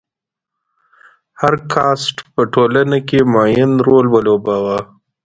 هر 1.41 1.53
کاسټ 1.73 2.15
په 2.33 2.41
ټولنه 2.53 2.97
کې 3.07 3.19
معین 3.33 3.71
رول 3.85 4.05
ولوباوه. 4.09 4.77